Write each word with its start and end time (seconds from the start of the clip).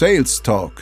Sales 0.00 0.42
Talk. 0.42 0.80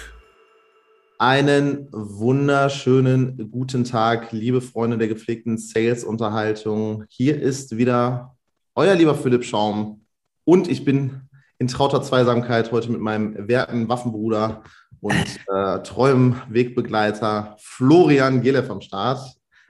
Einen 1.18 1.88
wunderschönen 1.90 3.50
guten 3.50 3.82
Tag, 3.82 4.30
liebe 4.30 4.60
Freunde 4.60 4.96
der 4.96 5.08
gepflegten 5.08 5.58
Sales-Unterhaltung. 5.58 7.02
Hier 7.08 7.42
ist 7.42 7.76
wieder 7.76 8.36
euer 8.76 8.94
lieber 8.94 9.16
Philipp 9.16 9.44
Schaum 9.44 10.02
und 10.44 10.68
ich 10.68 10.84
bin 10.84 11.22
in 11.58 11.66
trauter 11.66 12.00
Zweisamkeit 12.00 12.70
heute 12.70 12.92
mit 12.92 13.00
meinem 13.00 13.48
werten 13.48 13.88
Waffenbruder 13.88 14.62
und 15.00 15.26
äh, 15.52 15.82
treuem 15.82 16.36
Wegbegleiter 16.48 17.56
Florian 17.58 18.40
Gelev 18.40 18.70
am 18.70 18.80
Start. 18.80 19.18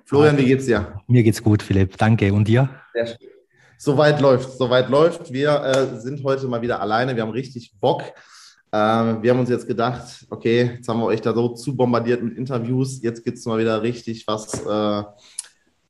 Florian, 0.05 0.37
wie 0.37 0.45
geht's 0.45 0.67
dir? 0.67 1.01
Mir 1.07 1.23
geht's 1.23 1.43
gut, 1.43 1.63
Philipp. 1.63 1.97
Danke. 1.97 2.35
Und 2.35 2.49
dir? 2.49 2.69
Sehr 2.93 3.07
schön. 3.07 3.17
Soweit 3.79 4.21
läuft, 4.21 4.59
soweit 4.59 4.91
läuft. 4.91 5.33
Wir 5.33 5.63
äh, 5.63 6.01
sind 6.01 6.23
heute 6.23 6.49
mal 6.49 6.61
wieder 6.61 6.83
alleine. 6.83 7.17
Wir 7.17 7.23
haben 7.23 7.31
richtig 7.31 7.73
Bock. 7.81 8.03
Äh, 8.71 8.77
wir 9.23 9.31
haben 9.31 9.41
uns 9.41 9.51
jetzt 9.51 9.67
gedacht, 9.67 10.27
okay, 10.31 10.73
jetzt 10.77 10.89
haben 10.89 11.01
wir 11.01 11.07
euch 11.07 11.21
da 11.21 11.33
so 11.33 11.49
zu 11.49 11.75
bombardiert 11.75 12.23
mit 12.23 12.37
Interviews. 12.37 13.03
Jetzt 13.03 13.25
gibt 13.25 13.39
es 13.39 13.47
mal 13.47 13.59
wieder 13.59 13.83
richtig 13.83 14.27
was 14.27 14.65
äh, 14.67 15.03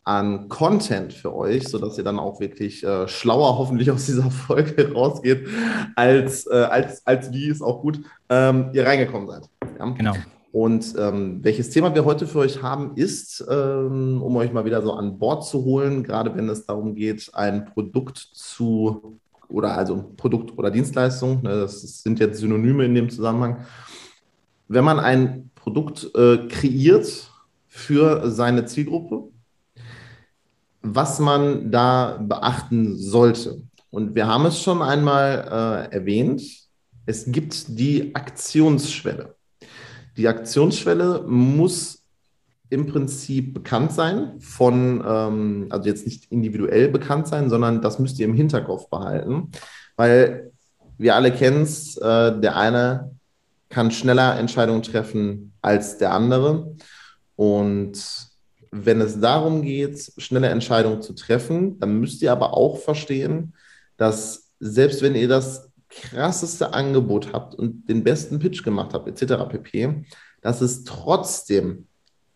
an 0.05 0.49
Content 0.49 1.13
für 1.13 1.35
euch, 1.35 1.69
sodass 1.69 1.99
ihr 1.99 2.05
dann 2.05 2.19
auch 2.19 2.41
wirklich 2.41 2.83
äh, 2.83 3.07
schlauer 3.09 3.59
hoffentlich 3.59 3.91
aus 3.91 4.07
dieser 4.07 4.31
Folge 4.31 4.93
rausgeht, 4.93 5.47
als, 5.97 6.47
äh, 6.47 6.55
als, 6.55 7.07
als 7.07 7.33
wie 7.33 7.51
es 7.51 7.61
auch 7.61 7.83
gut 7.83 8.01
ähm, 8.29 8.71
ihr 8.73 8.87
reingekommen 8.87 9.29
seid. 9.29 9.51
Ja? 9.79 9.91
Genau. 9.91 10.15
Und 10.51 10.95
ähm, 10.99 11.45
welches 11.45 11.71
Thema 11.71 11.95
wir 11.95 12.07
heute 12.07 12.27
für 12.27 12.39
euch 12.39 12.63
haben, 12.63 12.97
ist, 12.97 13.45
ähm, 13.51 14.23
um 14.23 14.35
euch 14.37 14.51
mal 14.51 14.65
wieder 14.65 14.81
so 14.81 14.93
an 14.95 15.19
Bord 15.19 15.45
zu 15.45 15.65
holen, 15.65 16.03
gerade 16.03 16.35
wenn 16.35 16.49
es 16.49 16.65
darum 16.65 16.95
geht, 16.95 17.31
ein 17.35 17.67
Produkt 17.67 18.17
zu 18.17 19.19
oder 19.49 19.77
also 19.77 20.13
Produkt 20.17 20.57
oder 20.57 20.71
Dienstleistung, 20.71 21.43
ne, 21.43 21.61
das 21.61 22.03
sind 22.03 22.21
jetzt 22.21 22.39
Synonyme 22.39 22.85
in 22.85 22.95
dem 22.95 23.11
Zusammenhang. 23.11 23.65
Wenn 24.69 24.85
man 24.85 25.01
ein 25.01 25.51
Produkt 25.55 26.11
äh, 26.15 26.47
kreiert 26.49 27.31
für 27.67 28.31
seine 28.31 28.67
Zielgruppe, 28.67 29.31
was 30.83 31.19
man 31.19 31.71
da 31.71 32.19
beachten 32.21 32.97
sollte. 32.97 33.63
Und 33.91 34.15
wir 34.15 34.27
haben 34.27 34.47
es 34.47 34.63
schon 34.63 34.83
einmal 34.83 35.89
äh, 35.91 35.95
erwähnt, 35.95 36.43
es 37.07 37.25
gibt 37.27 37.79
die 37.79 38.15
Aktionsschwelle. 38.15 39.35
Die 40.17 40.29
Aktionsschwelle 40.29 41.25
muss 41.27 41.98
im 42.71 42.87
Prinzip 42.87 43.55
bekannt 43.55 43.93
sein, 43.93 44.41
von, 44.41 45.03
ähm, 45.07 45.67
also 45.71 45.89
jetzt 45.89 46.05
nicht 46.05 46.31
individuell 46.31 46.89
bekannt 46.89 47.27
sein, 47.27 47.49
sondern 47.49 47.81
das 47.81 47.99
müsst 47.99 48.19
ihr 48.19 48.27
im 48.27 48.35
Hinterkopf 48.35 48.89
behalten, 48.91 49.51
weil 49.97 50.53
wir 50.99 51.15
alle 51.15 51.33
kennen 51.33 51.63
es, 51.63 51.97
äh, 51.97 52.39
der 52.41 52.57
eine 52.57 53.11
kann 53.69 53.91
schneller 53.91 54.39
Entscheidungen 54.39 54.83
treffen 54.83 55.53
als 55.63 55.99
der 55.99 56.13
andere. 56.13 56.75
Und 57.37 57.99
wenn 58.71 59.01
es 59.01 59.21
darum 59.21 59.63
geht, 59.63 60.13
schnelle 60.19 60.49
Entscheidungen 60.49 61.03
zu 61.03 61.15
treffen, 61.15 61.79
dann 61.79 62.01
müsst 62.01 62.23
ihr 62.23 62.33
aber 62.33 62.55
auch 62.55 62.79
verstehen, 62.79 63.55
dass 63.97 64.51
selbst 64.61 65.03
wenn 65.03 65.15
ihr 65.15 65.29
das 65.29 65.71
krasseste 65.89 66.75
Angebot 66.75 67.33
habt 67.33 67.55
und 67.55 67.89
den 67.89 68.05
besten 68.05 68.39
Pitch 68.39 68.63
gemacht 68.63 68.93
habt, 68.93 69.09
etc. 69.09 69.49
pp., 69.49 70.05
dass 70.41 70.61
es 70.61 70.85
trotzdem 70.85 71.88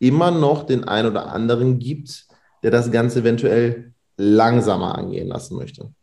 immer 0.03 0.33
noch 0.33 0.64
den 0.64 0.83
einen 0.83 1.08
oder 1.08 1.33
anderen 1.33 1.78
gibt, 1.78 2.27
der 2.64 2.72
das 2.72 2.91
Ganze 2.91 3.20
eventuell 3.20 3.95
langsamer 4.17 4.98
angehen 4.98 5.28
lassen 5.28 5.56
möchte. 5.56 5.95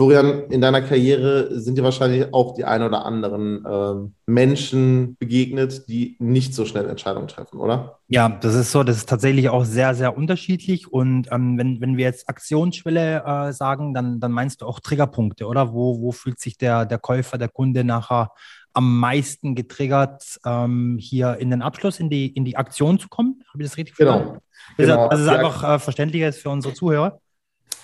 Florian, 0.00 0.44
in 0.48 0.62
deiner 0.62 0.80
Karriere 0.80 1.60
sind 1.60 1.76
dir 1.76 1.84
wahrscheinlich 1.84 2.32
auch 2.32 2.54
die 2.54 2.64
ein 2.64 2.82
oder 2.82 3.04
anderen 3.04 3.66
äh, 3.66 4.10
Menschen 4.24 5.14
begegnet, 5.18 5.90
die 5.90 6.16
nicht 6.18 6.54
so 6.54 6.64
schnell 6.64 6.88
Entscheidungen 6.88 7.28
treffen, 7.28 7.60
oder? 7.60 7.98
Ja, 8.08 8.30
das 8.30 8.54
ist 8.54 8.72
so. 8.72 8.82
Das 8.82 8.96
ist 8.96 9.10
tatsächlich 9.10 9.50
auch 9.50 9.66
sehr, 9.66 9.94
sehr 9.94 10.16
unterschiedlich. 10.16 10.90
Und 10.90 11.28
ähm, 11.30 11.58
wenn, 11.58 11.82
wenn 11.82 11.98
wir 11.98 12.06
jetzt 12.06 12.30
Aktionsschwelle 12.30 13.24
äh, 13.26 13.52
sagen, 13.52 13.92
dann, 13.92 14.20
dann 14.20 14.32
meinst 14.32 14.62
du 14.62 14.66
auch 14.66 14.80
Triggerpunkte, 14.80 15.46
oder? 15.46 15.74
Wo, 15.74 16.00
wo 16.00 16.12
fühlt 16.12 16.40
sich 16.40 16.56
der, 16.56 16.86
der 16.86 16.98
Käufer, 16.98 17.36
der 17.36 17.50
Kunde 17.50 17.84
nachher 17.84 18.30
am 18.72 19.00
meisten 19.00 19.54
getriggert, 19.54 20.40
ähm, 20.46 20.96
hier 20.98 21.36
in 21.36 21.50
den 21.50 21.60
Abschluss, 21.60 22.00
in 22.00 22.08
die, 22.08 22.28
in 22.28 22.46
die 22.46 22.56
Aktion 22.56 22.98
zu 22.98 23.10
kommen? 23.10 23.42
Habe 23.52 23.62
ich 23.62 23.68
das 23.68 23.76
richtig 23.76 23.96
genau. 23.96 24.12
verstanden? 24.12 24.40
Genau. 24.78 25.08
Also, 25.08 25.10
dass 25.10 25.20
es 25.20 25.28
einfach 25.28 25.74
äh, 25.74 25.78
verständlicher 25.78 26.28
ist 26.28 26.40
für 26.40 26.48
unsere 26.48 26.72
Zuhörer? 26.72 27.20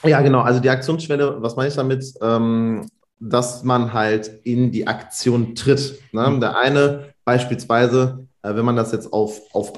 Ja, 0.02 0.20
genau. 0.20 0.40
Also 0.40 0.60
die 0.60 0.70
Aktionsschwelle, 0.70 1.42
was 1.42 1.56
meine 1.56 1.68
ich 1.68 1.74
damit? 1.74 2.12
Ähm, 2.20 2.88
dass 3.18 3.64
man 3.64 3.92
halt 3.92 4.30
in 4.44 4.70
die 4.70 4.86
Aktion 4.86 5.54
tritt. 5.54 5.98
Ne? 6.12 6.28
Mhm. 6.28 6.40
Der 6.40 6.58
eine 6.58 7.14
beispielsweise, 7.24 8.26
äh, 8.42 8.54
wenn 8.54 8.64
man 8.64 8.76
das 8.76 8.92
jetzt 8.92 9.12
auf, 9.12 9.40
auf 9.52 9.72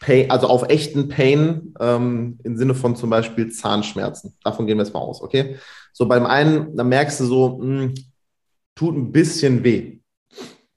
Pain, 0.00 0.30
also 0.30 0.48
auf 0.48 0.68
echten 0.68 1.08
Pain 1.08 1.74
ähm, 1.78 2.38
im 2.42 2.56
Sinne 2.56 2.74
von 2.74 2.96
zum 2.96 3.10
Beispiel 3.10 3.50
Zahnschmerzen. 3.50 4.34
Davon 4.42 4.66
gehen 4.66 4.78
wir 4.78 4.84
jetzt 4.84 4.94
mal 4.94 5.00
aus, 5.00 5.22
okay? 5.22 5.56
So 5.92 6.08
beim 6.08 6.26
einen, 6.26 6.76
da 6.76 6.84
merkst 6.84 7.20
du 7.20 7.24
so, 7.26 7.58
mh, 7.58 7.82
hm, 7.82 7.94
tut 8.74 8.96
ein 8.96 9.12
bisschen 9.12 9.62
weh 9.62 10.00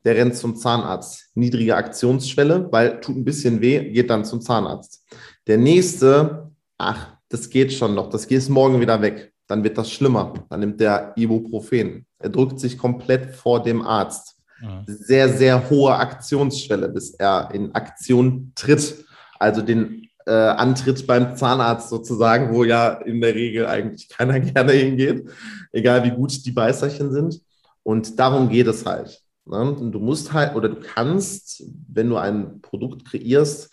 der 0.04 0.16
rennt 0.16 0.36
zum 0.36 0.56
Zahnarzt. 0.56 1.30
Niedrige 1.36 1.76
Aktionsschwelle, 1.76 2.68
weil 2.72 3.00
tut 3.00 3.16
ein 3.16 3.26
bisschen 3.26 3.62
weh, 3.62 3.92
geht 3.92 4.10
dann 4.10 4.26
zum 4.26 4.42
Zahnarzt. 4.42 5.06
Der 5.48 5.58
nächste, 5.58 6.52
ach, 6.78 7.13
das 7.34 7.50
geht 7.50 7.74
schon 7.74 7.96
noch, 7.96 8.12
das 8.12 8.28
geht 8.28 8.48
morgen 8.48 8.80
wieder 8.80 9.02
weg. 9.02 9.34
Dann 9.48 9.64
wird 9.64 9.78
das 9.78 9.92
schlimmer. 9.92 10.34
Dann 10.50 10.60
nimmt 10.60 10.80
der 10.80 11.14
Ibuprofen. 11.16 12.06
Er 12.20 12.30
drückt 12.30 12.60
sich 12.60 12.78
komplett 12.78 13.36
vor 13.36 13.62
dem 13.62 13.82
Arzt. 13.82 14.38
Ja. 14.62 14.84
Sehr, 14.86 15.30
sehr 15.30 15.70
hohe 15.70 15.96
Aktionsschwelle, 15.96 16.90
bis 16.90 17.16
er 17.16 17.50
in 17.52 17.74
Aktion 17.74 18.52
tritt. 18.56 19.04
Also 19.40 19.62
den 19.64 20.08
äh, 20.28 20.32
Antritt 20.32 21.06
beim 21.08 21.36
Zahnarzt 21.36 21.90
sozusagen, 21.90 22.54
wo 22.54 22.64
ja 22.64 22.94
in 22.94 23.20
der 23.20 23.34
Regel 23.34 23.66
eigentlich 23.66 24.08
keiner 24.10 24.40
gerne 24.40 24.72
hingeht, 24.74 25.28
egal 25.72 26.04
wie 26.04 26.12
gut 26.12 26.46
die 26.46 26.52
Beißerchen 26.52 27.12
sind. 27.12 27.42
Und 27.82 28.20
darum 28.20 28.48
geht 28.48 28.68
es 28.68 28.86
halt. 28.86 29.24
Ne? 29.46 29.76
Du 29.92 30.00
musst 30.00 30.32
halt 30.32 30.56
oder 30.56 30.70
du 30.70 30.80
kannst, 30.80 31.64
wenn 31.92 32.10
du 32.10 32.18
ein 32.18 32.62
Produkt 32.62 33.06
kreierst, 33.06 33.72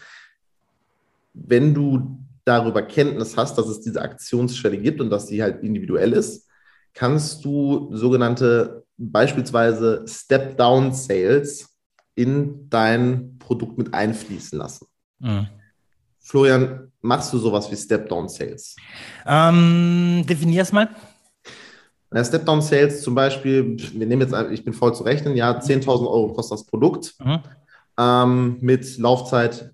wenn 1.34 1.74
du 1.74 2.19
darüber 2.44 2.82
Kenntnis 2.82 3.36
hast, 3.36 3.56
dass 3.58 3.68
es 3.68 3.80
diese 3.80 4.02
Aktionsschwelle 4.02 4.78
gibt 4.78 5.00
und 5.00 5.10
dass 5.10 5.28
sie 5.28 5.42
halt 5.42 5.62
individuell 5.62 6.12
ist, 6.12 6.48
kannst 6.94 7.44
du 7.44 7.90
sogenannte 7.94 8.84
beispielsweise 8.96 10.04
Step-Down-Sales 10.06 11.68
in 12.14 12.68
dein 12.68 13.38
Produkt 13.38 13.78
mit 13.78 13.94
einfließen 13.94 14.58
lassen. 14.58 14.86
Mhm. 15.18 15.48
Florian, 16.18 16.92
machst 17.00 17.32
du 17.32 17.38
sowas 17.38 17.70
wie 17.70 17.76
Step-Down-Sales? 17.76 18.76
Ähm, 19.26 20.24
Definier 20.28 20.62
es 20.62 20.72
mal. 20.72 20.88
Na, 22.10 22.24
Step-Down 22.24 22.60
Sales 22.60 23.02
zum 23.02 23.14
Beispiel, 23.14 23.76
wir 23.78 24.06
nehmen 24.06 24.22
jetzt, 24.22 24.34
ich 24.50 24.64
bin 24.64 24.74
voll 24.74 24.94
zu 24.94 25.04
rechnen, 25.04 25.36
ja, 25.36 25.58
10.000 25.58 25.86
Euro 25.86 26.32
kostet 26.32 26.58
das 26.58 26.66
Produkt 26.66 27.14
mhm. 27.20 27.38
ähm, 27.98 28.58
mit 28.60 28.98
Laufzeit 28.98 29.72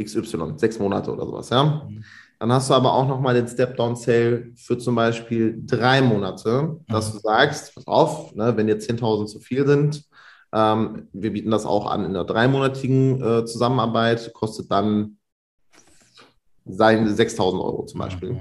XY, 0.00 0.54
sechs 0.56 0.78
Monate 0.78 1.12
oder 1.12 1.26
sowas, 1.26 1.50
ja. 1.50 1.86
Mhm. 1.88 2.04
Dann 2.38 2.52
hast 2.52 2.70
du 2.70 2.74
aber 2.74 2.94
auch 2.94 3.06
nochmal 3.06 3.34
den 3.34 3.46
Step-Down-Sale 3.46 4.52
für 4.56 4.78
zum 4.78 4.94
Beispiel 4.94 5.62
drei 5.66 6.00
Monate, 6.00 6.78
dass 6.88 7.10
mhm. 7.10 7.12
du 7.12 7.18
sagst, 7.20 7.74
pass 7.74 7.86
auf, 7.86 8.34
ne, 8.34 8.56
wenn 8.56 8.66
dir 8.66 8.78
10.000 8.78 9.26
zu 9.26 9.40
viel 9.40 9.66
sind, 9.66 10.04
ähm, 10.52 11.08
wir 11.12 11.32
bieten 11.32 11.50
das 11.50 11.66
auch 11.66 11.86
an 11.86 12.04
in 12.04 12.10
einer 12.10 12.24
dreimonatigen 12.24 13.22
äh, 13.22 13.44
Zusammenarbeit, 13.44 14.32
kostet 14.32 14.70
dann 14.70 15.18
6.000 16.66 17.62
Euro 17.62 17.84
zum 17.84 18.00
Beispiel. 18.00 18.32
Mhm. 18.32 18.40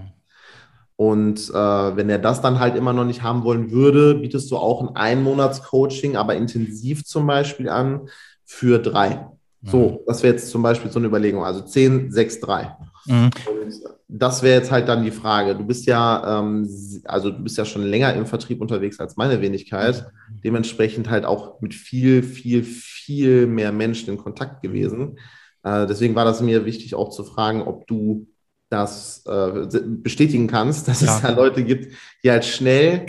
Und 0.95 1.49
äh, 1.49 1.53
wenn 1.95 2.09
er 2.09 2.19
das 2.19 2.41
dann 2.41 2.59
halt 2.59 2.75
immer 2.75 2.93
noch 2.93 3.05
nicht 3.05 3.23
haben 3.23 3.43
wollen 3.43 3.71
würde, 3.71 4.15
bietest 4.15 4.51
du 4.51 4.57
auch 4.57 4.81
ein 4.81 4.95
Einmonats-Coaching, 4.95 6.17
aber 6.17 6.35
intensiv 6.35 7.05
zum 7.05 7.25
Beispiel 7.27 7.69
an 7.69 8.09
für 8.45 8.79
drei. 8.79 9.29
Mhm. 9.61 9.69
So, 9.69 10.03
das 10.07 10.23
wäre 10.23 10.33
jetzt 10.33 10.49
zum 10.49 10.61
Beispiel 10.61 10.91
so 10.91 10.99
eine 10.99 11.07
Überlegung. 11.07 11.43
Also 11.43 11.61
10, 11.61 12.11
6, 12.11 12.39
3. 12.41 12.77
Mhm. 13.05 13.29
das 14.07 14.43
wäre 14.43 14.59
jetzt 14.59 14.71
halt 14.71 14.87
dann 14.87 15.03
die 15.03 15.11
Frage. 15.11 15.55
Du 15.55 15.65
bist 15.65 15.85
ja, 15.85 16.39
ähm, 16.39 16.67
also 17.05 17.31
du 17.31 17.41
bist 17.41 17.57
ja 17.57 17.65
schon 17.65 17.83
länger 17.83 18.13
im 18.13 18.25
Vertrieb 18.25 18.61
unterwegs 18.61 18.99
als 18.99 19.15
meine 19.17 19.41
Wenigkeit. 19.41 20.11
Dementsprechend 20.43 21.09
halt 21.09 21.25
auch 21.25 21.61
mit 21.61 21.73
viel, 21.73 22.23
viel, 22.23 22.63
viel 22.63 23.47
mehr 23.47 23.71
Menschen 23.71 24.09
in 24.11 24.17
Kontakt 24.17 24.61
gewesen. 24.61 25.17
Äh, 25.63 25.87
deswegen 25.87 26.15
war 26.15 26.25
das 26.25 26.41
mir 26.41 26.65
wichtig, 26.65 26.95
auch 26.95 27.09
zu 27.09 27.23
fragen, 27.23 27.61
ob 27.61 27.87
du 27.87 28.27
das 28.69 29.23
äh, 29.25 29.67
bestätigen 29.85 30.47
kannst, 30.47 30.87
dass 30.87 31.01
ja. 31.01 31.15
es 31.15 31.21
da 31.21 31.31
Leute 31.31 31.63
gibt, 31.63 31.93
die 32.23 32.29
halt 32.29 32.45
schnell 32.45 33.05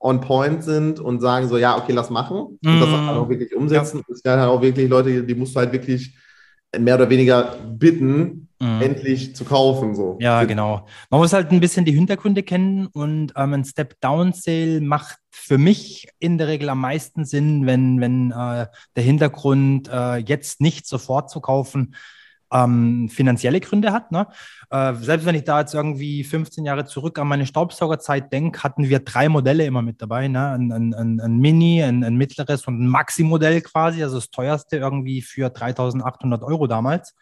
on 0.00 0.20
point 0.20 0.64
sind 0.64 0.98
und 0.98 1.20
sagen 1.20 1.48
so, 1.48 1.58
ja, 1.58 1.76
okay, 1.76 1.92
lass 1.92 2.10
machen 2.10 2.38
und 2.38 2.58
mm. 2.62 2.80
das 2.80 2.88
halt 2.88 3.16
auch 3.18 3.28
wirklich 3.28 3.54
umsetzen. 3.54 3.98
Ja. 3.98 4.04
Es 4.14 4.22
gibt 4.22 4.34
halt 4.34 4.48
auch 4.48 4.62
wirklich 4.62 4.88
Leute, 4.88 5.22
die 5.22 5.34
musst 5.34 5.54
du 5.54 5.60
halt 5.60 5.72
wirklich 5.72 6.16
mehr 6.78 6.94
oder 6.94 7.10
weniger 7.10 7.56
bitten, 7.66 8.48
mhm. 8.60 8.80
endlich 8.80 9.34
zu 9.34 9.44
kaufen. 9.44 9.94
So. 9.94 10.16
Ja, 10.20 10.44
genau. 10.44 10.86
Man 11.10 11.20
muss 11.20 11.32
halt 11.32 11.50
ein 11.50 11.60
bisschen 11.60 11.84
die 11.84 11.92
Hintergründe 11.92 12.42
kennen 12.42 12.86
und 12.86 13.32
ähm, 13.36 13.54
ein 13.54 13.64
Step-Down-Sale 13.64 14.80
macht 14.80 15.18
für 15.30 15.58
mich 15.58 16.08
in 16.18 16.38
der 16.38 16.48
Regel 16.48 16.68
am 16.68 16.80
meisten 16.80 17.24
Sinn, 17.24 17.66
wenn, 17.66 18.00
wenn 18.00 18.30
äh, 18.30 18.66
der 18.96 19.02
Hintergrund 19.02 19.88
äh, 19.92 20.16
jetzt 20.16 20.60
nicht 20.60 20.86
sofort 20.86 21.30
zu 21.30 21.40
kaufen 21.40 21.94
ähm, 22.52 23.08
finanzielle 23.08 23.60
Gründe 23.60 23.92
hat. 23.92 24.12
Ne? 24.12 24.26
Äh, 24.70 24.94
selbst 24.94 25.26
wenn 25.26 25.34
ich 25.34 25.44
da 25.44 25.60
jetzt 25.60 25.74
irgendwie 25.74 26.24
15 26.24 26.64
Jahre 26.64 26.84
zurück 26.84 27.18
an 27.18 27.28
meine 27.28 27.46
Staubsaugerzeit 27.46 28.32
denke, 28.32 28.62
hatten 28.62 28.88
wir 28.88 29.00
drei 29.00 29.28
Modelle 29.28 29.64
immer 29.64 29.82
mit 29.82 30.00
dabei. 30.02 30.28
Ne? 30.28 30.50
Ein, 30.50 30.72
ein, 30.72 31.20
ein 31.20 31.38
Mini, 31.38 31.82
ein, 31.82 32.04
ein, 32.04 32.16
mittleres 32.16 32.66
und 32.66 32.80
ein 32.80 32.86
Maxi-Modell 32.86 33.60
quasi, 33.62 34.02
also 34.02 34.16
das 34.16 34.30
teuerste 34.30 34.76
irgendwie 34.76 35.22
für 35.22 35.50
3800 35.50 36.42
Euro 36.42 36.66
damals. 36.66 37.14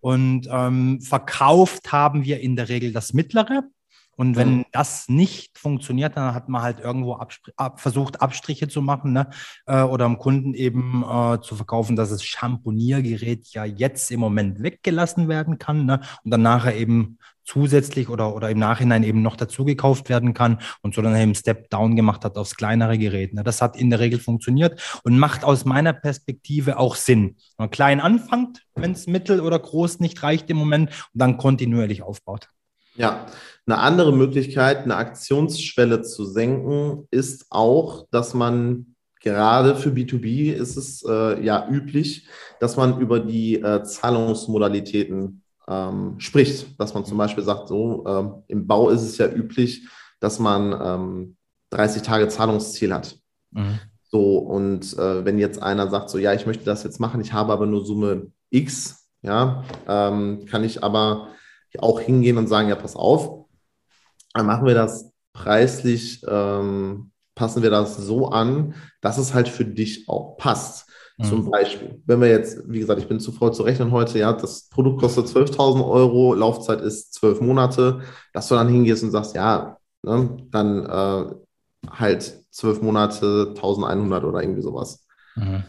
Und 0.00 0.48
ähm, 0.50 1.00
verkauft 1.00 1.92
haben 1.92 2.24
wir 2.24 2.40
in 2.40 2.56
der 2.56 2.68
Regel 2.68 2.92
das 2.92 3.12
mittlere. 3.12 3.62
Und 4.16 4.36
wenn 4.36 4.58
mhm. 4.58 4.64
das 4.72 5.08
nicht 5.08 5.58
funktioniert, 5.58 6.16
dann 6.16 6.34
hat 6.34 6.48
man 6.48 6.62
halt 6.62 6.80
irgendwo 6.80 7.14
ab, 7.14 7.80
versucht, 7.80 8.20
Abstriche 8.20 8.68
zu 8.68 8.82
machen 8.82 9.12
ne? 9.12 9.30
Äh, 9.66 9.82
oder 9.82 10.04
am 10.04 10.18
Kunden 10.18 10.54
eben 10.54 11.02
äh, 11.02 11.40
zu 11.40 11.56
verkaufen, 11.56 11.96
dass 11.96 12.10
das 12.10 12.24
Champoniergerät 12.24 13.48
ja 13.48 13.64
jetzt 13.64 14.10
im 14.10 14.20
Moment 14.20 14.62
weggelassen 14.62 15.28
werden 15.28 15.58
kann 15.58 15.86
ne? 15.86 16.00
und 16.24 16.30
dann 16.30 16.42
nachher 16.42 16.76
eben 16.76 17.18
zusätzlich 17.44 18.08
oder, 18.08 18.34
oder 18.34 18.50
im 18.50 18.58
Nachhinein 18.58 19.02
eben 19.02 19.22
noch 19.22 19.36
dazu 19.36 19.64
gekauft 19.64 20.08
werden 20.08 20.34
kann 20.34 20.58
und 20.82 20.94
so 20.94 21.02
dann 21.02 21.16
eben 21.16 21.34
Step 21.34 21.70
Down 21.70 21.96
gemacht 21.96 22.24
hat 22.24 22.36
aufs 22.36 22.54
kleinere 22.54 22.98
Gerät. 22.98 23.34
Ne? 23.34 23.42
Das 23.42 23.62
hat 23.62 23.76
in 23.76 23.90
der 23.90 23.98
Regel 23.98 24.20
funktioniert 24.20 25.00
und 25.04 25.18
macht 25.18 25.44
aus 25.44 25.64
meiner 25.64 25.92
Perspektive 25.92 26.78
auch 26.78 26.96
Sinn. 26.96 27.36
Man 27.56 27.70
klein 27.70 28.00
anfängt, 28.00 28.62
wenn 28.74 28.92
es 28.92 29.06
mittel 29.06 29.40
oder 29.40 29.58
groß 29.58 30.00
nicht 30.00 30.22
reicht 30.22 30.50
im 30.50 30.56
Moment 30.56 30.90
und 30.90 31.20
dann 31.20 31.36
kontinuierlich 31.36 32.02
aufbaut. 32.02 32.48
Ja, 32.94 33.26
eine 33.66 33.78
andere 33.78 34.12
Möglichkeit, 34.12 34.78
eine 34.78 34.96
Aktionsschwelle 34.96 36.02
zu 36.02 36.24
senken, 36.24 37.06
ist 37.10 37.46
auch, 37.50 38.06
dass 38.10 38.34
man 38.34 38.96
gerade 39.20 39.76
für 39.76 39.90
B2B 39.90 40.52
ist 40.52 40.76
es 40.76 41.04
äh, 41.08 41.42
ja 41.42 41.68
üblich, 41.68 42.28
dass 42.60 42.76
man 42.76 43.00
über 43.00 43.20
die 43.20 43.60
äh, 43.60 43.82
Zahlungsmodalitäten 43.84 45.42
ähm, 45.68 46.14
spricht. 46.18 46.78
Dass 46.80 46.92
man 46.92 47.04
zum 47.04 47.18
Beispiel 47.18 47.44
sagt, 47.44 47.68
so 47.68 48.04
äh, 48.04 48.52
im 48.52 48.66
Bau 48.66 48.90
ist 48.90 49.02
es 49.02 49.18
ja 49.18 49.28
üblich, 49.28 49.88
dass 50.20 50.38
man 50.38 50.72
ähm, 50.82 51.36
30 51.70 52.02
Tage 52.02 52.28
Zahlungsziel 52.28 52.92
hat. 52.92 53.16
Mhm. 53.52 53.78
So, 54.10 54.38
und 54.38 54.92
äh, 54.98 55.24
wenn 55.24 55.38
jetzt 55.38 55.62
einer 55.62 55.88
sagt, 55.88 56.10
so 56.10 56.18
ja, 56.18 56.34
ich 56.34 56.46
möchte 56.46 56.64
das 56.64 56.82
jetzt 56.82 57.00
machen, 57.00 57.20
ich 57.20 57.32
habe 57.32 57.52
aber 57.52 57.66
nur 57.66 57.84
Summe 57.84 58.26
X, 58.50 59.08
ja, 59.22 59.64
ähm, 59.88 60.44
kann 60.46 60.64
ich 60.64 60.82
aber 60.82 61.28
auch 61.78 62.00
hingehen 62.00 62.38
und 62.38 62.48
sagen, 62.48 62.68
ja, 62.68 62.76
pass 62.76 62.96
auf, 62.96 63.46
dann 64.34 64.46
machen 64.46 64.66
wir 64.66 64.74
das 64.74 65.12
preislich, 65.32 66.22
ähm, 66.28 67.12
passen 67.34 67.62
wir 67.62 67.70
das 67.70 67.96
so 67.96 68.28
an, 68.28 68.74
dass 69.00 69.18
es 69.18 69.34
halt 69.34 69.48
für 69.48 69.64
dich 69.64 70.08
auch 70.08 70.36
passt. 70.36 70.88
Mhm. 71.18 71.24
Zum 71.24 71.50
Beispiel, 71.50 72.02
wenn 72.06 72.20
wir 72.20 72.28
jetzt, 72.28 72.62
wie 72.66 72.80
gesagt, 72.80 73.00
ich 73.00 73.08
bin 73.08 73.20
zu 73.20 73.32
voll 73.32 73.52
zu 73.52 73.62
rechnen 73.62 73.90
heute, 73.90 74.18
ja, 74.18 74.32
das 74.32 74.68
Produkt 74.68 75.00
kostet 75.00 75.26
12.000 75.26 75.86
Euro, 75.86 76.34
Laufzeit 76.34 76.80
ist 76.80 77.14
zwölf 77.14 77.40
Monate, 77.40 78.00
dass 78.32 78.48
du 78.48 78.54
dann 78.54 78.68
hingehst 78.68 79.02
und 79.02 79.10
sagst, 79.10 79.34
ja, 79.34 79.78
ne, 80.02 80.36
dann 80.50 80.86
äh, 80.86 81.34
halt 81.90 82.44
zwölf 82.50 82.82
Monate, 82.82 83.48
1100 83.56 84.24
oder 84.24 84.42
irgendwie 84.42 84.62
sowas. 84.62 85.06
Mhm. 85.36 85.64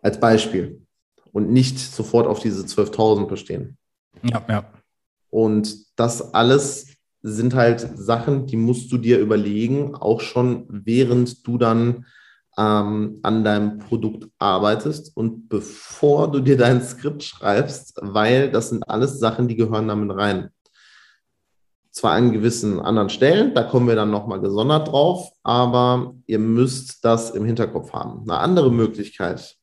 Als 0.00 0.20
Beispiel. 0.20 0.86
Und 1.32 1.50
nicht 1.50 1.78
sofort 1.78 2.26
auf 2.26 2.40
diese 2.40 2.62
12.000 2.62 3.26
bestehen. 3.26 3.78
Ja, 4.22 4.44
ja. 4.48 4.64
Und 5.32 5.98
das 5.98 6.34
alles 6.34 6.88
sind 7.22 7.54
halt 7.54 7.88
Sachen, 7.96 8.46
die 8.46 8.56
musst 8.56 8.92
du 8.92 8.98
dir 8.98 9.18
überlegen, 9.18 9.94
auch 9.94 10.20
schon 10.20 10.66
während 10.68 11.46
du 11.46 11.56
dann 11.56 12.04
ähm, 12.58 13.18
an 13.22 13.42
deinem 13.42 13.78
Produkt 13.78 14.28
arbeitest 14.38 15.16
und 15.16 15.48
bevor 15.48 16.30
du 16.30 16.40
dir 16.40 16.58
dein 16.58 16.82
Skript 16.82 17.22
schreibst, 17.22 17.98
weil 18.02 18.50
das 18.50 18.68
sind 18.68 18.86
alles 18.90 19.18
Sachen, 19.20 19.48
die 19.48 19.56
gehören 19.56 19.88
damit 19.88 20.14
rein. 20.14 20.50
Zwar 21.90 22.12
an 22.12 22.32
gewissen 22.32 22.78
anderen 22.80 23.08
Stellen, 23.08 23.54
da 23.54 23.62
kommen 23.62 23.88
wir 23.88 23.96
dann 23.96 24.10
nochmal 24.10 24.40
gesondert 24.40 24.88
drauf, 24.88 25.30
aber 25.42 26.14
ihr 26.26 26.38
müsst 26.38 27.02
das 27.06 27.30
im 27.30 27.46
Hinterkopf 27.46 27.94
haben. 27.94 28.28
Eine 28.28 28.38
andere 28.38 28.70
Möglichkeit, 28.70 29.56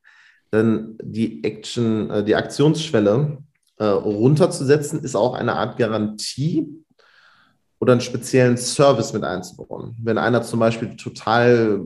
denn 0.52 0.98
die 1.04 1.44
Action, 1.44 2.10
äh, 2.10 2.24
die 2.24 2.36
Aktionsschwelle 2.36 3.44
äh, 3.80 3.86
runterzusetzen, 3.86 5.00
ist 5.04 5.16
auch 5.16 5.34
eine 5.34 5.56
Art 5.56 5.78
Garantie 5.78 6.68
oder 7.80 7.94
einen 7.94 8.02
speziellen 8.02 8.58
Service 8.58 9.14
mit 9.14 9.24
einzubauen. 9.24 9.96
Wenn 10.04 10.18
einer 10.18 10.44
zum 10.44 10.60
Beispiel 10.60 10.96
total, 10.96 11.82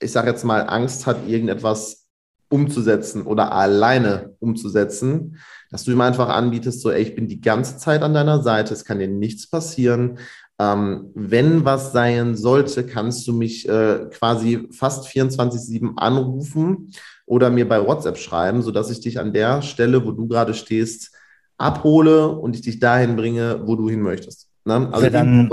ich 0.00 0.12
sage 0.12 0.30
jetzt 0.30 0.44
mal, 0.44 0.62
Angst 0.68 1.06
hat, 1.06 1.28
irgendetwas 1.28 2.08
umzusetzen 2.48 3.22
oder 3.22 3.52
alleine 3.52 4.34
umzusetzen, 4.40 5.38
dass 5.70 5.84
du 5.84 5.92
ihm 5.92 6.00
einfach 6.00 6.28
anbietest, 6.28 6.80
so, 6.80 6.90
ey, 6.90 7.02
ich 7.02 7.14
bin 7.14 7.28
die 7.28 7.40
ganze 7.40 7.76
Zeit 7.78 8.02
an 8.02 8.14
deiner 8.14 8.42
Seite, 8.42 8.74
es 8.74 8.84
kann 8.84 8.98
dir 8.98 9.08
nichts 9.08 9.48
passieren. 9.48 10.18
Ähm, 10.58 11.10
wenn 11.14 11.64
was 11.64 11.92
sein 11.92 12.34
sollte, 12.36 12.86
kannst 12.86 13.26
du 13.26 13.32
mich 13.32 13.68
äh, 13.68 14.06
quasi 14.10 14.68
fast 14.72 15.06
24-7 15.06 15.96
anrufen 15.96 16.92
oder 17.26 17.50
mir 17.50 17.68
bei 17.68 17.84
WhatsApp 17.84 18.16
schreiben, 18.18 18.62
sodass 18.62 18.90
ich 18.90 19.00
dich 19.00 19.20
an 19.20 19.32
der 19.32 19.62
Stelle, 19.62 20.04
wo 20.04 20.12
du 20.12 20.26
gerade 20.28 20.54
stehst, 20.54 21.12
abhole 21.58 22.28
und 22.28 22.54
ich 22.54 22.62
dich 22.62 22.80
dahin 22.80 23.16
bringe, 23.16 23.60
wo 23.64 23.76
du 23.76 23.88
hin 23.88 24.00
möchtest. 24.00 24.48
Ne? 24.64 24.88
Also 24.92 25.08
dann, 25.10 25.50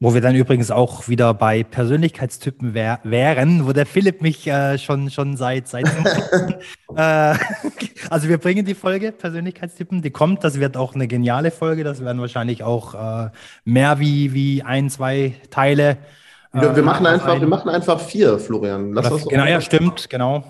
wo 0.00 0.12
wir 0.12 0.20
dann 0.20 0.34
übrigens 0.34 0.70
auch 0.70 1.08
wieder 1.08 1.34
bei 1.34 1.62
Persönlichkeitstypen 1.62 2.74
wär, 2.74 3.00
wären, 3.04 3.66
wo 3.66 3.72
der 3.72 3.86
Philipp 3.86 4.22
mich 4.22 4.46
äh, 4.46 4.78
schon, 4.78 5.10
schon 5.10 5.36
seit, 5.36 5.66
seit 5.66 5.86
äh, 6.96 7.34
also 8.10 8.28
wir 8.28 8.38
bringen 8.38 8.64
die 8.64 8.74
Folge 8.74 9.12
Persönlichkeitstypen, 9.12 10.02
die 10.02 10.10
kommt, 10.10 10.44
das 10.44 10.60
wird 10.60 10.76
auch 10.76 10.94
eine 10.94 11.08
geniale 11.08 11.50
Folge, 11.50 11.84
das 11.84 12.04
werden 12.04 12.20
wahrscheinlich 12.20 12.62
auch 12.62 12.94
äh, 12.94 13.30
mehr 13.64 13.98
wie, 13.98 14.32
wie 14.34 14.62
ein, 14.62 14.90
zwei 14.90 15.34
Teile. 15.50 15.96
wir, 16.52 16.76
wir 16.76 16.82
äh, 16.82 16.82
machen 16.82 17.06
einfach, 17.06 17.40
wir 17.40 17.48
machen 17.48 17.70
einfach 17.70 17.98
vier, 17.98 18.38
Florian. 18.38 18.92
Lass 18.92 19.08
das 19.08 19.26
genau, 19.26 19.46
ja, 19.46 19.60
stimmt, 19.60 20.10
genau 20.10 20.44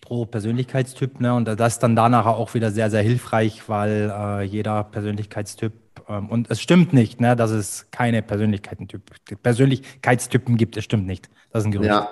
pro 0.00 0.26
Persönlichkeitstyp. 0.26 1.20
Ne? 1.20 1.34
Und 1.34 1.46
das 1.46 1.74
ist 1.74 1.82
dann 1.82 1.96
danach 1.96 2.26
auch 2.26 2.54
wieder 2.54 2.70
sehr, 2.70 2.90
sehr 2.90 3.02
hilfreich, 3.02 3.68
weil 3.68 4.12
äh, 4.14 4.42
jeder 4.42 4.84
Persönlichkeitstyp, 4.84 5.72
ähm, 6.08 6.28
und 6.28 6.50
es 6.50 6.60
stimmt 6.60 6.92
nicht, 6.92 7.20
ne, 7.20 7.36
dass 7.36 7.50
es 7.50 7.86
keine 7.90 8.22
Persönlichkeitstyp, 8.22 9.02
Persönlichkeitstypen 9.42 10.56
gibt. 10.56 10.76
Es 10.76 10.84
stimmt 10.84 11.06
nicht. 11.06 11.28
Das 11.50 11.62
ist 11.62 11.66
ein 11.66 11.72
Gerücht. 11.72 11.90
Ja. 11.90 12.08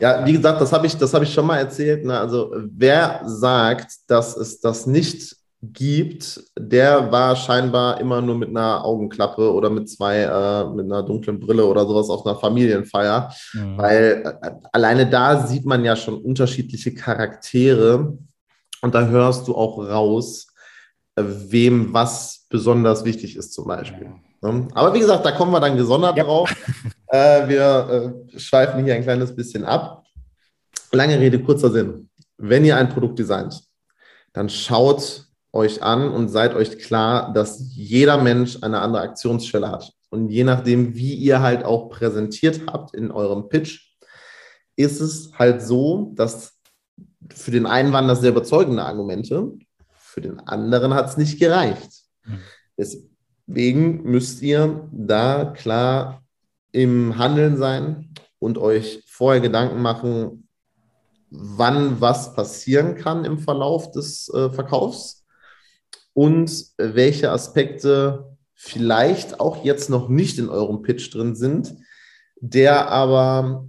Ja. 0.00 0.18
ja 0.18 0.26
wie 0.26 0.32
gesagt, 0.32 0.60
das 0.60 0.72
habe 0.72 0.86
ich, 0.86 0.96
das 0.96 1.14
ich 1.14 1.32
schon 1.32 1.46
mal 1.46 1.58
erzählt. 1.58 2.04
Ne? 2.04 2.18
Also 2.18 2.52
wer 2.56 3.22
sagt, 3.24 4.10
dass 4.10 4.36
es 4.36 4.60
das 4.60 4.86
nicht 4.86 5.36
gibt, 5.62 6.42
der 6.58 7.12
war 7.12 7.36
scheinbar 7.36 8.00
immer 8.00 8.20
nur 8.20 8.34
mit 8.34 8.48
einer 8.48 8.84
Augenklappe 8.84 9.52
oder 9.52 9.70
mit 9.70 9.88
zwei, 9.88 10.22
äh, 10.22 10.64
mit 10.74 10.86
einer 10.86 11.04
dunklen 11.04 11.38
Brille 11.38 11.64
oder 11.64 11.86
sowas 11.86 12.10
auf 12.10 12.26
einer 12.26 12.36
Familienfeier. 12.36 13.32
Mhm. 13.54 13.78
Weil 13.78 14.38
äh, 14.42 14.50
alleine 14.72 15.08
da 15.08 15.46
sieht 15.46 15.64
man 15.64 15.84
ja 15.84 15.94
schon 15.94 16.20
unterschiedliche 16.20 16.92
Charaktere 16.92 18.18
und 18.82 18.94
da 18.94 19.06
hörst 19.06 19.46
du 19.46 19.54
auch 19.54 19.78
raus, 19.78 20.48
äh, 21.14 21.22
wem 21.24 21.94
was 21.94 22.46
besonders 22.48 23.04
wichtig 23.04 23.36
ist, 23.36 23.52
zum 23.52 23.66
Beispiel. 23.66 24.10
Mhm. 24.40 24.68
Aber 24.74 24.92
wie 24.94 25.00
gesagt, 25.00 25.24
da 25.24 25.30
kommen 25.30 25.52
wir 25.52 25.60
dann 25.60 25.76
gesondert 25.76 26.16
ja. 26.16 26.24
drauf. 26.24 26.54
Äh, 27.14 27.46
wir 27.46 28.24
äh, 28.34 28.38
schweifen 28.38 28.82
hier 28.86 28.94
ein 28.94 29.02
kleines 29.02 29.36
bisschen 29.36 29.66
ab. 29.66 30.06
Lange 30.92 31.20
Rede, 31.20 31.42
kurzer 31.42 31.70
Sinn. 31.70 32.08
Wenn 32.38 32.64
ihr 32.64 32.74
ein 32.74 32.88
Produkt 32.88 33.18
designt, 33.18 33.62
dann 34.32 34.48
schaut 34.48 35.26
euch 35.52 35.82
an 35.82 36.08
und 36.08 36.28
seid 36.28 36.54
euch 36.54 36.78
klar, 36.78 37.32
dass 37.32 37.60
jeder 37.74 38.22
Mensch 38.22 38.58
eine 38.62 38.80
andere 38.80 39.02
Aktionsstelle 39.02 39.70
hat. 39.70 39.92
Und 40.10 40.28
je 40.28 40.44
nachdem, 40.44 40.94
wie 40.94 41.14
ihr 41.14 41.40
halt 41.40 41.64
auch 41.64 41.88
präsentiert 41.88 42.62
habt 42.66 42.94
in 42.94 43.10
eurem 43.10 43.48
Pitch, 43.48 43.92
ist 44.76 45.00
es 45.00 45.32
halt 45.38 45.62
so, 45.62 46.12
dass 46.14 46.58
für 47.34 47.50
den 47.50 47.66
einen 47.66 47.92
waren 47.92 48.08
das 48.08 48.20
sehr 48.20 48.30
überzeugende 48.30 48.84
Argumente, 48.84 49.52
für 49.94 50.20
den 50.20 50.40
anderen 50.40 50.94
hat 50.94 51.08
es 51.08 51.16
nicht 51.16 51.38
gereicht. 51.38 51.90
Mhm. 52.24 52.38
Deswegen 52.76 54.02
müsst 54.02 54.42
ihr 54.42 54.88
da 54.92 55.46
klar 55.46 56.22
im 56.72 57.18
Handeln 57.18 57.56
sein 57.56 58.14
und 58.38 58.58
euch 58.58 59.04
vorher 59.06 59.40
Gedanken 59.40 59.80
machen, 59.82 60.48
wann 61.30 62.00
was 62.00 62.34
passieren 62.34 62.96
kann 62.96 63.24
im 63.24 63.38
Verlauf 63.38 63.90
des 63.90 64.28
äh, 64.34 64.50
Verkaufs 64.50 65.21
und 66.14 66.66
welche 66.76 67.30
Aspekte 67.30 68.36
vielleicht 68.54 69.40
auch 69.40 69.64
jetzt 69.64 69.90
noch 69.90 70.08
nicht 70.08 70.38
in 70.38 70.48
eurem 70.48 70.82
Pitch 70.82 71.12
drin 71.12 71.34
sind, 71.34 71.74
der 72.40 72.90
aber, 72.90 73.66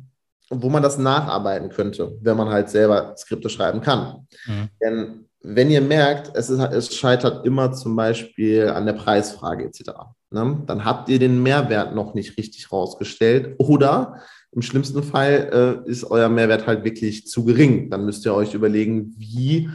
wo 0.49 0.69
man 0.69 0.83
das 0.83 0.97
nacharbeiten 0.97 1.69
könnte, 1.69 2.17
wenn 2.21 2.37
man 2.37 2.49
halt 2.49 2.69
selber 2.69 3.15
Skripte 3.17 3.49
schreiben 3.49 3.81
kann. 3.81 4.27
Mhm. 4.45 4.69
Denn 4.81 5.25
wenn 5.41 5.69
ihr 5.69 5.81
merkt, 5.81 6.31
es, 6.35 6.49
ist, 6.49 6.59
es 6.59 6.95
scheitert 6.95 7.45
immer 7.45 7.73
zum 7.73 7.95
Beispiel 7.95 8.69
an 8.69 8.85
der 8.85 8.93
Preisfrage 8.93 9.65
etc., 9.65 9.91
ne, 10.31 10.63
dann 10.65 10.85
habt 10.85 11.09
ihr 11.09 11.19
den 11.19 11.41
Mehrwert 11.43 11.95
noch 11.95 12.13
nicht 12.13 12.37
richtig 12.37 12.71
rausgestellt 12.71 13.55
oder 13.57 14.21
im 14.51 14.61
schlimmsten 14.61 15.01
Fall 15.01 15.83
äh, 15.85 15.89
ist 15.89 16.03
euer 16.03 16.29
Mehrwert 16.29 16.67
halt 16.67 16.83
wirklich 16.83 17.27
zu 17.27 17.43
gering. 17.43 17.89
Dann 17.89 18.05
müsst 18.05 18.25
ihr 18.25 18.35
euch 18.35 18.53
überlegen, 18.53 19.13
wie 19.17 19.69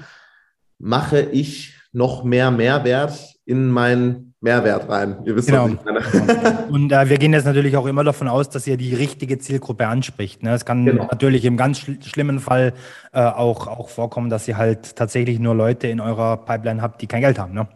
mache 0.78 1.20
ich 1.20 1.77
noch 1.92 2.25
mehr 2.25 2.50
Mehrwert 2.50 3.18
in 3.45 3.71
meinen 3.71 4.35
Mehrwert 4.40 4.88
rein. 4.88 5.16
Ihr 5.25 5.35
wisst, 5.35 5.49
genau. 5.49 5.68
was 5.85 6.14
ich 6.14 6.26
meine. 6.26 6.66
Und 6.71 6.92
äh, 6.92 7.09
wir 7.09 7.18
gehen 7.18 7.33
jetzt 7.33 7.47
natürlich 7.47 7.76
auch 7.76 7.87
immer 7.87 8.04
davon 8.04 8.28
aus, 8.28 8.50
dass 8.50 8.66
ihr 8.66 8.76
die 8.76 8.95
richtige 8.95 9.38
Zielgruppe 9.38 9.87
anspricht. 9.87 10.42
Ne? 10.42 10.54
Es 10.54 10.64
kann 10.64 10.85
genau. 10.85 11.09
natürlich 11.11 11.45
im 11.45 11.57
ganz 11.57 11.78
schl 11.80 11.99
schlimmen 12.02 12.38
Fall 12.38 12.75
äh, 13.12 13.21
auch, 13.21 13.66
auch 13.66 13.88
vorkommen, 13.88 14.30
dass 14.30 14.47
ihr 14.47 14.57
halt 14.57 14.95
tatsächlich 14.95 15.40
nur 15.40 15.54
Leute 15.54 15.88
in 15.88 16.00
eurer 16.00 16.37
Pipeline 16.37 16.83
habt, 16.83 17.02
die 17.02 17.07
kein 17.07 17.23
Geld 17.23 17.38
haben. 17.38 17.54
Ne? 17.54 17.66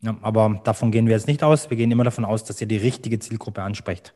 Ja, 0.00 0.16
aber 0.22 0.60
davon 0.64 0.90
gehen 0.90 1.06
wir 1.06 1.14
jetzt 1.14 1.26
nicht 1.26 1.42
aus. 1.42 1.68
Wir 1.68 1.76
gehen 1.76 1.90
immer 1.90 2.04
davon 2.04 2.24
aus, 2.24 2.44
dass 2.44 2.60
ihr 2.60 2.66
die 2.66 2.78
richtige 2.78 3.18
Zielgruppe 3.18 3.62
ansprecht. 3.62 4.14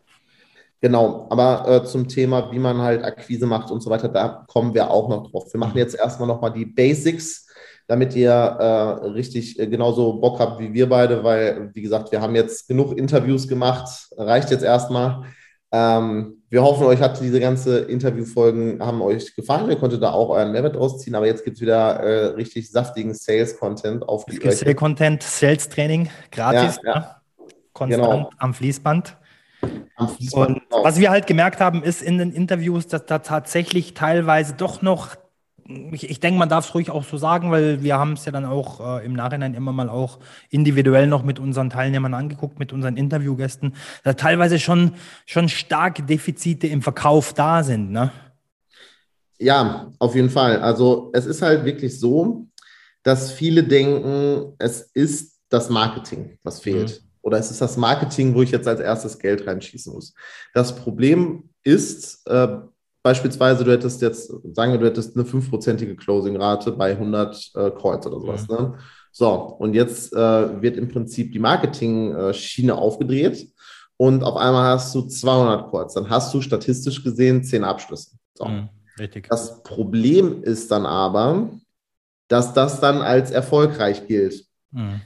Genau, 0.80 1.26
aber 1.30 1.68
äh, 1.68 1.85
zum 1.85 2.06
Thema, 2.09 2.52
wie 2.52 2.59
man 2.59 2.78
halt 2.78 3.02
Akquise 3.02 3.47
macht 3.47 3.71
und 3.71 3.83
so 3.83 3.90
weiter, 3.90 4.09
da 4.09 4.45
kommen 4.47 4.75
wir 4.75 4.90
auch 4.90 5.09
noch 5.09 5.30
drauf. 5.30 5.52
Wir 5.52 5.59
machen 5.59 5.78
jetzt 5.78 5.95
erstmal 5.95 6.28
nochmal 6.28 6.52
die 6.52 6.66
Basics, 6.66 7.47
damit 7.87 8.14
ihr 8.16 8.31
äh, 8.31 9.07
richtig 9.09 9.59
äh, 9.59 9.66
genauso 9.66 10.14
Bock 10.14 10.40
habt 10.40 10.61
wie 10.61 10.73
wir 10.73 10.88
beide, 10.88 11.23
weil, 11.23 11.71
wie 11.75 11.83
gesagt, 11.83 12.12
wir 12.12 12.21
haben 12.21 12.35
jetzt 12.35 12.69
genug 12.69 12.97
Interviews 12.97 13.47
gemacht, 13.49 14.09
reicht 14.16 14.50
jetzt 14.50 14.64
erstmal. 14.64 15.23
Ähm, 15.73 16.43
wir 16.49 16.62
hoffen, 16.62 16.87
euch 16.87 17.00
hat 17.00 17.21
diese 17.21 17.40
ganze 17.40 17.81
Interviewfolgen 17.81 18.81
haben 18.81 19.02
euch 19.02 19.35
gefallen. 19.35 19.69
Ihr 19.69 19.76
konntet 19.76 20.02
da 20.02 20.12
auch 20.12 20.31
euren 20.31 20.52
Mehrwert 20.52 20.76
rausziehen, 20.76 21.14
aber 21.14 21.26
jetzt 21.26 21.45
gibt 21.45 21.57
es 21.57 21.61
wieder 21.61 22.00
äh, 22.00 22.26
richtig 22.35 22.71
saftigen 22.71 23.14
Sales-Content 23.14 24.09
auf 24.09 24.25
die 24.25 24.37
Sales-Content, 24.37 25.23
Sales-Training, 25.23 26.09
gratis, 26.31 26.78
ja, 26.85 26.93
ja. 26.93 26.99
Ne? 27.00 27.07
konstant 27.73 28.02
genau. 28.02 28.31
am 28.38 28.55
Fließband. 28.55 29.16
Und 30.33 30.62
was 30.71 30.99
wir 30.99 31.11
halt 31.11 31.26
gemerkt 31.26 31.61
haben, 31.61 31.83
ist 31.83 32.02
in 32.02 32.19
den 32.19 32.33
Interviews, 32.33 32.87
dass 32.87 33.07
da 33.07 33.19
tatsächlich 33.19 33.95
teilweise 33.95 34.55
doch 34.55 34.83
noch, 34.83 35.16
ich, 35.92 36.08
ich 36.08 36.20
denke, 36.20 36.38
man 36.38 36.49
darf 36.49 36.68
es 36.68 36.75
ruhig 36.75 36.90
auch 36.90 37.04
so 37.04 37.16
sagen, 37.16 37.50
weil 37.50 37.82
wir 37.82 37.99
haben 37.99 38.12
es 38.12 38.25
ja 38.25 38.32
dann 38.32 38.44
auch 38.44 38.99
äh, 38.99 39.04
im 39.04 39.14
Nachhinein 39.14 39.54
immer 39.54 39.73
mal 39.73 39.88
auch 39.88 40.18
individuell 40.50 41.06
noch 41.06 41.23
mit 41.23 41.38
unseren 41.38 41.70
Teilnehmern 41.70 42.14
angeguckt, 42.14 42.58
mit 42.58 42.73
unseren 42.73 42.96
Interviewgästen, 42.96 43.75
da 44.04 44.12
teilweise 44.14 44.58
schon, 44.58 44.92
schon 45.25 45.49
starke 45.49 46.02
Defizite 46.02 46.66
im 46.66 46.82
Verkauf 46.82 47.32
da 47.32 47.62
sind. 47.62 47.90
Ne? 47.90 48.12
Ja, 49.38 49.92
auf 49.99 50.14
jeden 50.14 50.30
Fall. 50.30 50.61
Also 50.61 51.11
es 51.12 51.26
ist 51.26 51.42
halt 51.42 51.64
wirklich 51.64 51.99
so, 51.99 52.46
dass 53.02 53.32
viele 53.32 53.64
denken, 53.64 54.54
es 54.58 54.82
ist 54.94 55.40
das 55.49 55.68
Marketing, 55.68 56.38
was 56.42 56.61
fehlt. 56.61 57.00
Mhm. 57.02 57.06
Oder 57.23 57.38
ist 57.38 57.50
es 57.50 57.58
das 57.58 57.76
Marketing, 57.76 58.35
wo 58.35 58.42
ich 58.42 58.52
jetzt 58.52 58.68
als 58.68 58.80
erstes 58.80 59.18
Geld 59.18 59.46
reinschießen 59.46 59.92
muss? 59.92 60.14
Das 60.54 60.76
Problem 60.76 61.50
ist, 61.64 62.25
äh, 62.28 62.58
beispielsweise, 63.06 63.62
du 63.62 63.70
hättest 63.70 64.02
jetzt, 64.02 64.32
sagen 64.52 64.72
wir, 64.72 64.80
du 64.80 64.86
hättest 64.86 65.14
eine 65.14 65.25
fünfprozentige 65.25 65.94
Closing-Rate 65.94 66.72
bei 66.72 66.90
100 66.90 67.52
äh, 67.54 67.70
Calls 67.70 68.04
oder 68.04 68.18
sowas. 68.18 68.48
Mhm. 68.48 68.56
Ne? 68.56 68.78
So, 69.12 69.30
und 69.30 69.75
jetzt 69.75 70.12
äh, 70.12 70.60
wird 70.60 70.76
im 70.76 70.88
Prinzip 70.88 71.30
die 71.30 71.38
Marketing-Schiene 71.38 72.75
aufgedreht 72.75 73.46
und 73.96 74.25
auf 74.25 74.36
einmal 74.36 74.75
hast 74.75 74.92
du 74.92 75.02
200 75.02 75.70
Calls. 75.70 75.94
Dann 75.94 76.10
hast 76.10 76.34
du 76.34 76.40
statistisch 76.40 77.04
gesehen 77.04 77.44
10 77.44 77.62
Abschlüsse. 77.62 78.16
So. 78.34 78.46
Mhm, 78.46 78.70
richtig. 78.98 79.28
Das 79.28 79.62
Problem 79.62 80.42
ist 80.42 80.72
dann 80.72 80.84
aber, 80.84 81.50
dass 82.26 82.54
das 82.54 82.80
dann 82.80 83.02
als 83.02 83.30
erfolgreich 83.30 84.08
gilt. 84.08 84.44
Mhm. 84.72 85.00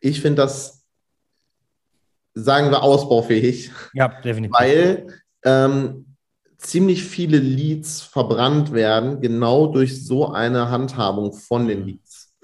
Ich 0.00 0.20
finde 0.20 0.42
das 0.42 0.84
sagen 2.34 2.70
wir, 2.72 2.82
ausbaufähig. 2.82 3.70
Ja, 3.92 4.08
definitiv. 4.08 4.58
Weil 4.58 5.06
ähm, 5.44 6.07
ziemlich 6.58 7.04
viele 7.04 7.38
Leads 7.38 8.02
verbrannt 8.02 8.72
werden, 8.72 9.20
genau 9.20 9.68
durch 9.68 10.04
so 10.04 10.28
eine 10.28 10.70
Handhabung 10.70 11.32
von 11.32 11.68
den 11.68 11.86
Leads. 11.86 12.36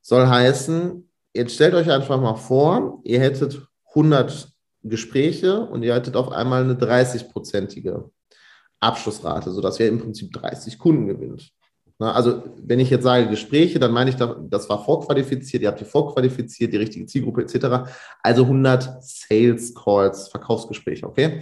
Soll 0.00 0.26
heißen, 0.26 1.08
jetzt 1.32 1.54
stellt 1.54 1.74
euch 1.74 1.90
einfach 1.90 2.20
mal 2.20 2.34
vor, 2.34 3.00
ihr 3.04 3.20
hättet 3.20 3.62
100 3.90 4.48
Gespräche 4.82 5.60
und 5.60 5.84
ihr 5.84 5.94
hättet 5.94 6.16
auf 6.16 6.32
einmal 6.32 6.64
eine 6.64 6.74
30-prozentige 6.74 8.10
Abschlussrate, 8.80 9.52
sodass 9.52 9.78
ihr 9.78 9.88
im 9.88 10.00
Prinzip 10.00 10.32
30 10.32 10.78
Kunden 10.78 11.06
gewinnt. 11.06 11.52
Also, 11.98 12.42
wenn 12.56 12.80
ich 12.80 12.90
jetzt 12.90 13.04
sage 13.04 13.28
Gespräche, 13.28 13.78
dann 13.78 13.92
meine 13.92 14.10
ich, 14.10 14.16
das 14.16 14.68
war 14.68 14.84
vorqualifiziert, 14.84 15.62
ihr 15.62 15.68
habt 15.68 15.80
die 15.80 15.84
vorqualifiziert, 15.84 16.72
die 16.72 16.78
richtige 16.78 17.06
Zielgruppe 17.06 17.42
etc. 17.42 17.88
Also 18.24 18.42
100 18.42 19.04
Sales 19.04 19.72
Calls, 19.72 20.26
Verkaufsgespräche, 20.26 21.06
okay? 21.06 21.38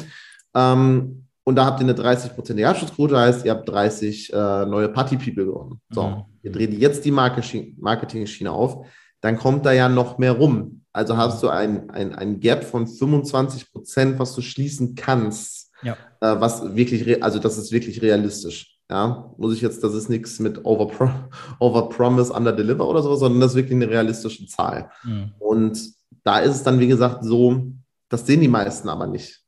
Ähm, 0.55 1.25
und 1.45 1.57
da 1.57 1.65
habt 1.65 1.81
ihr 1.81 1.85
eine 1.85 1.95
30-prozentige 1.95 2.67
Abschlussquote, 2.67 3.19
heißt, 3.19 3.45
ihr 3.45 3.53
habt 3.53 3.69
30 3.69 4.33
äh, 4.33 4.67
neue 4.67 4.89
Party-People 4.89 5.47
gewonnen. 5.47 5.81
So, 5.91 6.09
mhm. 6.09 6.25
ihr 6.43 6.53
dreht 6.53 6.75
jetzt 6.75 7.05
die 7.05 7.11
Marketing-Schiene 7.11 8.53
auf, 8.53 8.87
dann 9.21 9.37
kommt 9.37 9.67
da 9.67 9.73
ja 9.73 9.89
noch 9.89 10.19
mehr 10.19 10.33
rum. 10.33 10.83
Also 10.93 11.17
hast 11.17 11.43
du 11.43 11.49
ein, 11.49 11.89
ein, 11.91 12.15
ein 12.15 12.41
Gap 12.41 12.65
von 12.65 12.87
25 12.87 13.73
Prozent, 13.73 14.19
was 14.19 14.35
du 14.35 14.43
schließen 14.43 14.95
kannst, 14.95 15.71
ja. 15.83 15.97
äh, 16.21 16.41
was 16.41 16.75
wirklich, 16.75 17.23
also 17.23 17.39
das 17.39 17.59
ist 17.59 17.73
wirklich 17.73 18.03
realistisch. 18.03 18.77
Ja, 18.91 19.33
muss 19.39 19.55
ich 19.55 19.61
jetzt, 19.61 19.85
das 19.85 19.95
ist 19.95 20.09
nichts 20.09 20.41
mit 20.41 20.65
Overpro 20.65 21.11
Overpromise, 21.61 22.33
Underdeliver 22.33 22.89
oder 22.89 23.03
so, 23.03 23.15
sondern 23.15 23.41
das 23.41 23.53
ist 23.53 23.57
wirklich 23.57 23.77
eine 23.77 23.89
realistische 23.89 24.47
Zahl. 24.47 24.91
Mhm. 25.05 25.33
Und 25.39 25.81
da 26.25 26.41
ist 26.41 26.57
es 26.57 26.63
dann, 26.65 26.81
wie 26.81 26.89
gesagt, 26.89 27.25
so, 27.25 27.73
das 28.09 28.27
sehen 28.27 28.41
die 28.41 28.49
meisten 28.49 28.89
aber 28.89 29.07
nicht. 29.07 29.40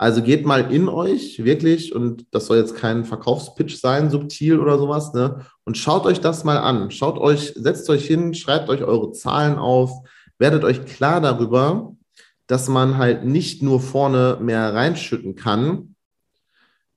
Also 0.00 0.22
geht 0.22 0.46
mal 0.46 0.72
in 0.72 0.88
euch 0.88 1.44
wirklich, 1.44 1.94
und 1.94 2.24
das 2.30 2.46
soll 2.46 2.56
jetzt 2.56 2.74
kein 2.74 3.04
Verkaufspitch 3.04 3.76
sein, 3.76 4.08
subtil 4.08 4.58
oder 4.58 4.78
sowas, 4.78 5.12
ne? 5.12 5.44
Und 5.64 5.76
schaut 5.76 6.06
euch 6.06 6.22
das 6.22 6.42
mal 6.42 6.56
an. 6.56 6.90
Schaut 6.90 7.18
euch, 7.18 7.52
setzt 7.54 7.90
euch 7.90 8.06
hin, 8.06 8.32
schreibt 8.32 8.70
euch 8.70 8.82
eure 8.82 9.12
Zahlen 9.12 9.58
auf, 9.58 9.90
werdet 10.38 10.64
euch 10.64 10.86
klar 10.86 11.20
darüber, 11.20 11.94
dass 12.46 12.66
man 12.66 12.96
halt 12.96 13.26
nicht 13.26 13.62
nur 13.62 13.78
vorne 13.78 14.38
mehr 14.40 14.72
reinschütten 14.72 15.36
kann, 15.36 15.96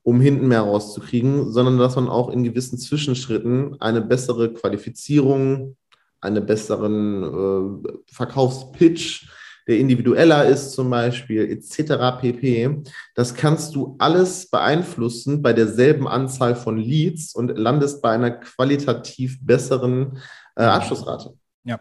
um 0.04 0.22
hinten 0.22 0.48
mehr 0.48 0.62
rauszukriegen, 0.62 1.52
sondern 1.52 1.78
dass 1.78 1.98
man 1.98 2.08
auch 2.08 2.30
in 2.30 2.46
gewissen 2.46 2.78
Zwischenschritten 2.78 3.82
eine 3.82 4.00
bessere 4.00 4.54
Qualifizierung, 4.54 5.76
einen 6.22 6.46
besseren 6.46 7.84
äh, 7.84 7.90
Verkaufspitch, 8.14 9.28
der 9.68 9.78
individueller 9.78 10.46
ist 10.46 10.72
zum 10.72 10.90
Beispiel, 10.90 11.50
etc. 11.50 12.20
pp. 12.20 12.84
Das 13.16 13.34
kannst 13.34 13.76
du 13.76 13.96
alles 14.00 14.50
beeinflussen 14.50 15.42
bei 15.42 15.54
derselben 15.54 16.08
Anzahl 16.08 16.56
von 16.56 16.78
Leads 16.78 17.36
und 17.36 17.58
landest 17.58 18.02
bei 18.02 18.12
einer 18.12 18.32
qualitativ 18.32 19.40
besseren 19.42 20.20
äh, 20.56 20.64
Abschlussrate. 20.64 21.34
Ja, 21.64 21.80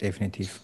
definitiv. 0.00 0.60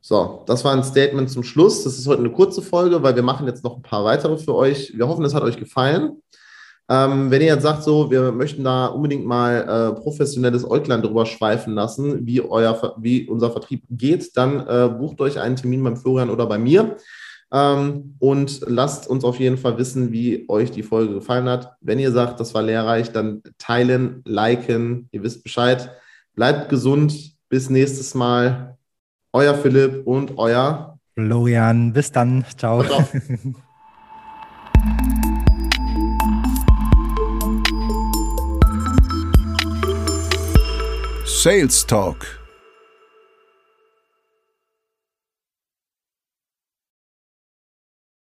So, 0.00 0.42
das 0.46 0.62
war 0.64 0.74
ein 0.74 0.84
Statement 0.84 1.30
zum 1.30 1.42
Schluss. 1.42 1.82
Das 1.82 1.98
ist 1.98 2.06
heute 2.06 2.20
eine 2.20 2.30
kurze 2.30 2.60
Folge, 2.60 3.02
weil 3.02 3.16
wir 3.16 3.22
machen 3.22 3.46
jetzt 3.46 3.64
noch 3.64 3.76
ein 3.76 3.82
paar 3.82 4.04
weitere 4.04 4.36
für 4.36 4.54
euch. 4.54 4.92
Wir 4.94 5.08
hoffen, 5.08 5.24
es 5.24 5.34
hat 5.34 5.42
euch 5.42 5.56
gefallen. 5.56 6.22
Ähm, 6.88 7.30
wenn 7.30 7.40
ihr 7.40 7.48
jetzt 7.48 7.62
sagt, 7.62 7.82
so, 7.82 8.10
wir 8.10 8.30
möchten 8.32 8.62
da 8.62 8.86
unbedingt 8.86 9.24
mal 9.24 9.62
äh, 9.96 10.00
professionelles 10.00 10.68
Äuglein 10.68 11.00
drüber 11.00 11.24
schweifen 11.24 11.74
lassen, 11.74 12.26
wie, 12.26 12.42
euer, 12.42 12.94
wie 12.98 13.26
unser 13.28 13.50
Vertrieb 13.50 13.84
geht, 13.90 14.36
dann 14.36 14.66
äh, 14.66 14.88
bucht 14.88 15.20
euch 15.20 15.40
einen 15.40 15.56
Termin 15.56 15.82
beim 15.82 15.96
Florian 15.96 16.28
oder 16.28 16.46
bei 16.46 16.58
mir 16.58 16.96
ähm, 17.54 18.16
und 18.18 18.62
lasst 18.66 19.06
uns 19.06 19.24
auf 19.24 19.38
jeden 19.38 19.56
Fall 19.56 19.78
wissen, 19.78 20.12
wie 20.12 20.44
euch 20.48 20.72
die 20.72 20.82
Folge 20.82 21.14
gefallen 21.14 21.48
hat. 21.48 21.76
Wenn 21.80 22.00
ihr 22.00 22.10
sagt, 22.10 22.40
das 22.40 22.52
war 22.52 22.62
lehrreich, 22.62 23.12
dann 23.12 23.42
teilen, 23.58 24.22
liken, 24.24 25.08
ihr 25.12 25.22
wisst 25.22 25.44
Bescheid. 25.44 25.90
Bleibt 26.34 26.68
gesund, 26.68 27.36
bis 27.48 27.70
nächstes 27.70 28.14
Mal. 28.14 28.76
Euer 29.32 29.54
Philipp 29.54 30.06
und 30.06 30.36
euer 30.36 30.98
Florian. 31.14 31.92
Bis 31.92 32.10
dann. 32.10 32.44
Ciao. 32.56 32.82
Ciao. 32.82 33.04
Sales 41.44 41.84
Talk 41.84 42.43